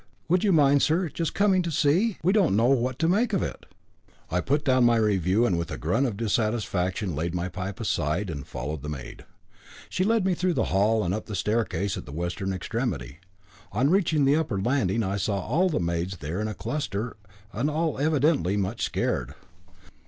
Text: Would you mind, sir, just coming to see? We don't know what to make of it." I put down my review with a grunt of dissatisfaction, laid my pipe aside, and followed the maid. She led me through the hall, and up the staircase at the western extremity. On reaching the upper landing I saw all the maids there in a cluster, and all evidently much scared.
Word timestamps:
Would 0.29 0.43
you 0.43 0.51
mind, 0.51 0.81
sir, 0.81 1.09
just 1.09 1.35
coming 1.35 1.61
to 1.61 1.69
see? 1.69 2.17
We 2.23 2.33
don't 2.33 2.55
know 2.55 2.69
what 2.69 2.97
to 2.97 3.07
make 3.07 3.33
of 3.33 3.43
it." 3.43 3.67
I 4.31 4.41
put 4.41 4.65
down 4.65 4.83
my 4.83 4.95
review 4.95 5.43
with 5.43 5.69
a 5.69 5.77
grunt 5.77 6.07
of 6.07 6.17
dissatisfaction, 6.17 7.15
laid 7.15 7.35
my 7.35 7.49
pipe 7.49 7.79
aside, 7.79 8.31
and 8.31 8.47
followed 8.47 8.81
the 8.81 8.89
maid. 8.89 9.25
She 9.91 10.03
led 10.03 10.25
me 10.25 10.33
through 10.33 10.55
the 10.55 10.73
hall, 10.73 11.03
and 11.03 11.13
up 11.13 11.27
the 11.27 11.35
staircase 11.35 11.97
at 11.97 12.07
the 12.07 12.11
western 12.11 12.51
extremity. 12.51 13.19
On 13.73 13.91
reaching 13.91 14.25
the 14.25 14.37
upper 14.37 14.59
landing 14.59 15.03
I 15.03 15.17
saw 15.17 15.39
all 15.39 15.69
the 15.69 15.79
maids 15.79 16.17
there 16.17 16.41
in 16.41 16.47
a 16.47 16.55
cluster, 16.55 17.15
and 17.53 17.69
all 17.69 17.99
evidently 17.99 18.57
much 18.57 18.81
scared. 18.83 19.35